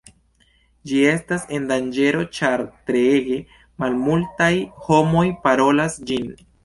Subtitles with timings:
[0.91, 3.37] Ĝi estas en danĝero ĉar treege
[3.85, 4.51] malmultaj
[4.87, 6.27] homoj parolas ĝin.